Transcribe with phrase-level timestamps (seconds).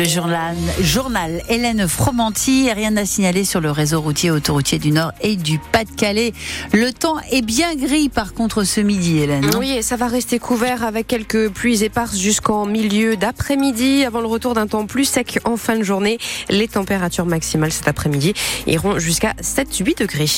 [0.00, 5.12] Le journal, journal Hélène Fromanti, rien à signaler sur le réseau routier autoroutier du Nord
[5.20, 6.32] et du Pas-de-Calais.
[6.72, 9.44] Le temps est bien gris par contre ce midi, Hélène.
[9.44, 14.22] Hein oui, et ça va rester couvert avec quelques pluies éparses jusqu'en milieu d'après-midi avant
[14.22, 16.16] le retour d'un temps plus sec en fin de journée.
[16.48, 18.32] Les températures maximales cet après-midi
[18.66, 20.28] iront jusqu'à 7-8 degrés.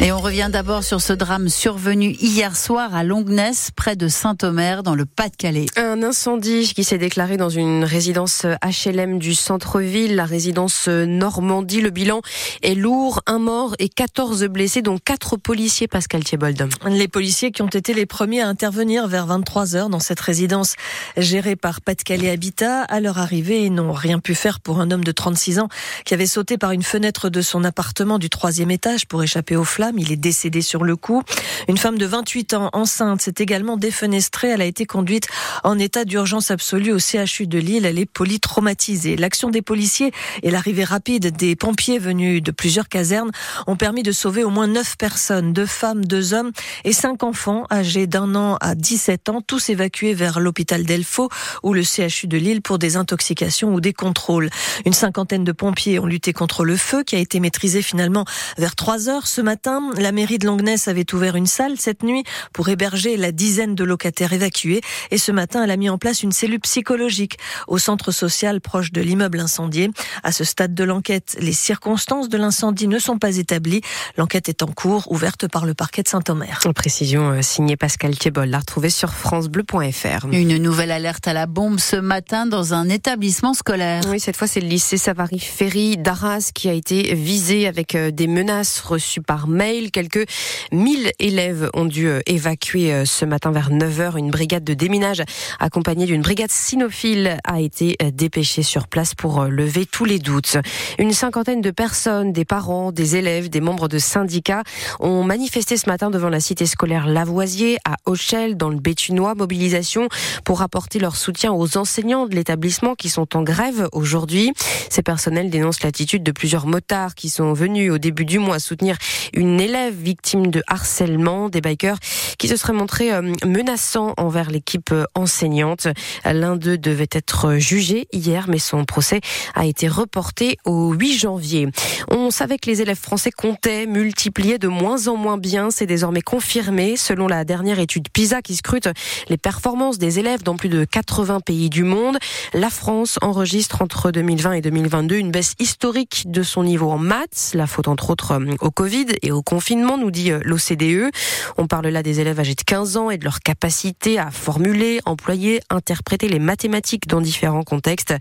[0.00, 4.84] Et on revient d'abord sur ce drame survenu hier soir à Longness, près de Saint-Omer,
[4.84, 5.66] dans le Pas-de-Calais.
[5.74, 11.80] Un incendie qui s'est déclaré dans une résidence HLM du centre-ville, la résidence Normandie.
[11.80, 12.20] Le bilan
[12.62, 16.68] est lourd, un mort et 14 blessés, dont quatre policiers, Pascal Thiebold.
[16.88, 20.76] Les policiers qui ont été les premiers à intervenir vers 23 heures dans cette résidence
[21.16, 22.82] gérée par Pas-de-Calais Habitat.
[22.82, 25.68] À leur arrivée, ils n'ont rien pu faire pour un homme de 36 ans
[26.04, 29.64] qui avait sauté par une fenêtre de son appartement du troisième étage pour échapper aux
[29.64, 29.87] flammes.
[29.96, 31.22] Il est décédé sur le coup.
[31.68, 34.48] Une femme de 28 ans, enceinte, s'est également défenestrée.
[34.48, 35.28] Elle a été conduite
[35.64, 37.86] en état d'urgence absolue au CHU de Lille.
[37.86, 39.16] Elle est polytraumatisée.
[39.16, 40.12] L'action des policiers
[40.42, 43.30] et l'arrivée rapide des pompiers venus de plusieurs casernes
[43.66, 46.52] ont permis de sauver au moins 9 personnes, deux femmes, deux hommes
[46.84, 51.28] et cinq enfants âgés d'un an à 17 ans, tous évacués vers l'hôpital d'Elfaux
[51.62, 54.50] ou le CHU de Lille pour des intoxications ou des contrôles.
[54.84, 58.24] Une cinquantaine de pompiers ont lutté contre le feu qui a été maîtrisé finalement
[58.56, 62.24] vers 3 heures ce matin la mairie de Langness avait ouvert une salle cette nuit
[62.52, 64.80] pour héberger la dizaine de locataires évacués.
[65.10, 68.92] Et ce matin, elle a mis en place une cellule psychologique au centre social proche
[68.92, 69.90] de l'immeuble incendié.
[70.22, 73.80] À ce stade de l'enquête, les circonstances de l'incendie ne sont pas établies.
[74.16, 76.60] L'enquête est en cours, ouverte par le parquet de Saint-Omer.
[76.74, 80.26] Précision euh, signée Pascal Thiebol, la retrouver sur francebleu.fr.
[80.32, 84.02] Une nouvelle alerte à la bombe ce matin dans un établissement scolaire.
[84.08, 88.10] Oui, cette fois, c'est le lycée Savary Ferry d'Arras qui a été visé avec euh,
[88.10, 90.26] des menaces reçues par mail Quelques
[90.72, 94.16] 1000 élèves ont dû euh, évacuer euh, ce matin vers 9h.
[94.16, 95.22] Une brigade de déminage
[95.60, 100.56] accompagnée d'une brigade cynophile a été euh, dépêchée sur place pour lever tous les doutes.
[100.98, 104.62] Une cinquantaine de personnes, des parents, des élèves, des membres de syndicats
[105.00, 109.34] ont manifesté ce matin devant la cité scolaire Lavoisier à Auchel dans le Bétunois.
[109.34, 110.08] Mobilisation
[110.44, 114.54] pour apporter leur soutien aux enseignants de l'établissement qui sont en grève aujourd'hui.
[114.88, 118.96] Ces personnels dénoncent l'attitude de plusieurs motards qui sont venus au début du mois soutenir
[119.34, 121.98] une élève victime de harcèlement, des bikers
[122.38, 125.88] qui se seraient montrés euh, menaçants envers l'équipe euh, enseignante.
[126.24, 129.20] L'un d'eux devait être jugé hier, mais son procès
[129.54, 131.68] a été reporté au 8 janvier.
[132.10, 135.70] On savait que les élèves français comptaient multiplier de moins en moins bien.
[135.70, 138.88] C'est désormais confirmé selon la dernière étude PISA qui scrute
[139.28, 142.18] les performances des élèves dans plus de 80 pays du monde.
[142.54, 147.52] La France enregistre entre 2020 et 2022 une baisse historique de son niveau en maths,
[147.54, 151.10] la faute entre autres euh, au Covid et au confinement, nous dit euh, l'OCDE.
[151.56, 155.00] On parle là des élèves âgés de 15 ans et de leur capacité à formuler,
[155.06, 158.14] employer, interpréter les mathématiques dans différents contextes.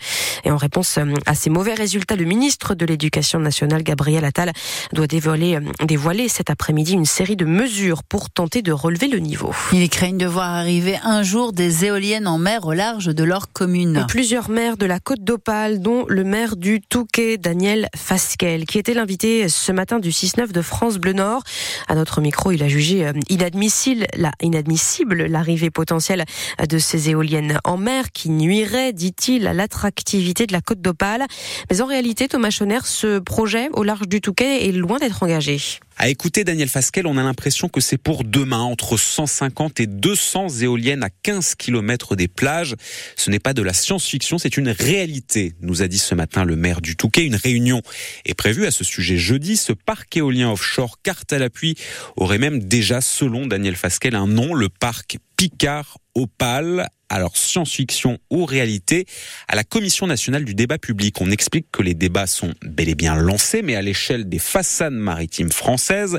[0.45, 4.53] Et en réponse euh, à ces mauvais résultats, le ministre de l'Éducation nationale, Gabriel Attal,
[4.93, 9.19] doit dévoiler, euh, dévoiler cet après-midi une série de mesures pour tenter de relever le
[9.19, 9.53] niveau.
[9.73, 13.51] Il craignent de voir arriver un jour des éoliennes en mer au large de leur
[13.51, 14.05] commune.
[14.07, 18.93] Plusieurs maires de la Côte d'Opale, dont le maire du Touquet, Daniel Fasquel, qui était
[18.93, 21.43] l'invité ce matin du 6-9 de France Bleu Nord.
[21.87, 26.23] À notre micro, il a jugé euh, inadmissible, la, inadmissible l'arrivée potentielle
[26.69, 31.25] de ces éoliennes en mer qui nuirait, dit-il, à l'attractivité de la côte d'Opale.
[31.69, 35.59] Mais en réalité, Thomas Chonner, ce projet au large du Touquet est loin d'être engagé.
[35.99, 40.61] À écouter Daniel Fasquel, on a l'impression que c'est pour demain, entre 150 et 200
[40.61, 42.75] éoliennes à 15 km des plages.
[43.15, 46.55] Ce n'est pas de la science-fiction, c'est une réalité, nous a dit ce matin le
[46.55, 47.25] maire du Touquet.
[47.25, 47.81] Une réunion
[48.25, 49.57] est prévue à ce sujet jeudi.
[49.57, 51.73] Ce parc éolien offshore, carte à l'appui,
[52.15, 56.89] aurait même déjà, selon Daniel Fasquel, un nom, le parc Picard Opale.
[57.09, 59.05] Alors science-fiction ou réalité
[59.47, 62.95] À la Commission nationale du débat public, on explique que les débats sont bel et
[62.95, 66.17] bien lancés, mais à l'échelle des façades maritimes françaises,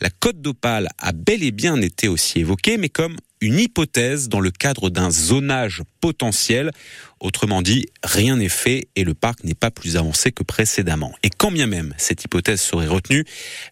[0.00, 4.40] la côte d'Opale a bel et bien été aussi évoquée, mais comme une hypothèse dans
[4.40, 6.70] le cadre d'un zonage potentiel.
[7.20, 11.12] Autrement dit, rien n'est fait et le parc n'est pas plus avancé que précédemment.
[11.24, 13.24] Et quand bien même cette hypothèse serait retenue,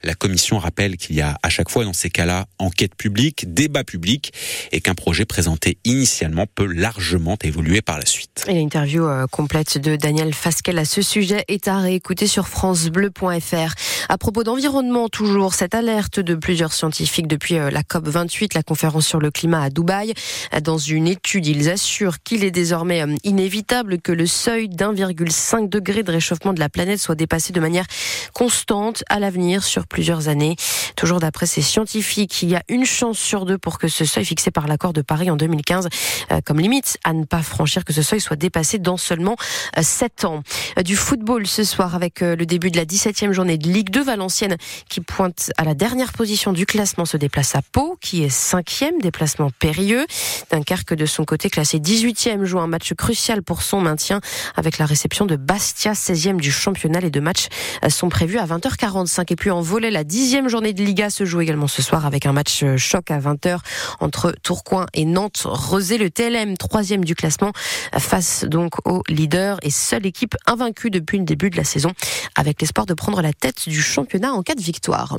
[0.03, 3.85] la commission rappelle qu'il y a à chaque fois dans ces cas-là enquête publique, débat
[3.85, 4.33] public
[4.73, 8.45] et qu'un projet présenté initialement peut largement évoluer par la suite.
[8.49, 13.75] Et l'interview euh, complète de Daniel Fasquel à ce sujet est à réécouter sur francebleu.fr.
[14.09, 18.63] À propos d'environnement, toujours cette alerte de plusieurs scientifiques depuis euh, la COP 28, la
[18.63, 20.15] conférence sur le climat à Dubaï.
[20.63, 26.05] Dans une étude, ils assurent qu'il est désormais euh, inévitable que le seuil d'1,5 degré
[26.05, 27.85] de réchauffement de la planète soit dépassé de manière
[28.33, 30.55] constante à l'avenir sur plusieurs années.
[30.95, 34.25] Toujours d'après ces scientifiques, il y a une chance sur deux pour que ce seuil
[34.25, 35.89] fixé par l'accord de Paris en 2015
[36.31, 39.35] euh, comme limite à ne pas franchir, que ce seuil soit dépassé dans seulement
[39.81, 40.45] 7 ans.
[40.85, 44.57] Du football ce soir avec le début de la 17e journée de Ligue 2, Valenciennes
[44.89, 49.01] qui pointe à la dernière position du classement se déplace à Pau, qui est cinquième,
[49.01, 50.07] déplacement périlleux.
[50.51, 54.21] Dunkerque, de son côté, classé 18e, joue un match crucial pour son maintien
[54.55, 57.01] avec la réception de Bastia, 16e du championnat.
[57.01, 57.49] Les deux matchs
[57.89, 59.33] sont prévus à 20h45.
[59.33, 62.27] Et puis en volet, la dixième journée de Liga se joue également ce soir avec
[62.27, 63.59] un match choc à 20h
[64.01, 65.43] entre Tourcoing et Nantes.
[65.45, 67.53] Rosé, le TLM, troisième du classement,
[67.99, 71.93] face donc au leader et seule équipe invaincue depuis le début de la saison,
[72.35, 75.19] avec l'espoir de prendre la tête du championnat en cas de victoire.